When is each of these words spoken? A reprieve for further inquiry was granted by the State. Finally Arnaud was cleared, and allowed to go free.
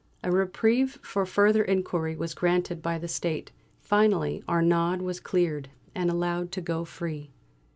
A 0.23 0.31
reprieve 0.31 0.97
for 1.03 1.27
further 1.27 1.63
inquiry 1.63 2.15
was 2.15 2.33
granted 2.33 2.81
by 2.81 2.97
the 2.97 3.07
State. 3.07 3.51
Finally 3.79 4.43
Arnaud 4.49 5.03
was 5.03 5.19
cleared, 5.19 5.69
and 5.93 6.09
allowed 6.09 6.51
to 6.53 6.59
go 6.61 6.85
free. 6.85 7.29